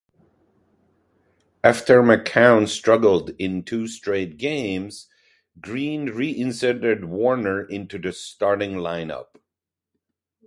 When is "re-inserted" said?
6.07-7.05